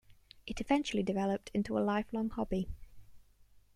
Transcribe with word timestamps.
It 0.47 0.59
eventually 0.59 1.03
developed 1.03 1.51
into 1.53 1.77
a 1.77 1.85
lifelong 1.85 2.31
hobby. 2.31 2.67